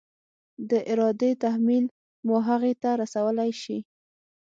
د 0.69 0.71
ارادې 0.91 1.31
تحمیل 1.43 1.85
مو 2.25 2.35
هغې 2.47 2.73
ته 2.81 2.89
رسولی 3.01 3.51
شي؟ 3.61 3.77